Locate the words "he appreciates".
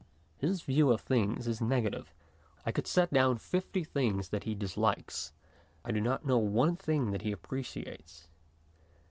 7.21-8.27